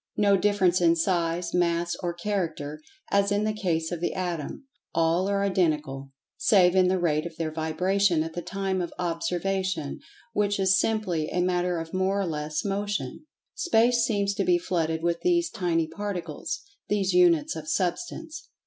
[0.17, 5.27] No difference in size, mass or[Pg 93] character, as in the case of the Atom—all
[5.29, 9.99] are identical, save in the rate of their vibration at the time of observation,
[10.33, 13.27] which is simply a matter of more or less Motion.
[13.53, 18.47] Space seems to be flooded with these tiny particles—these Units of Substance.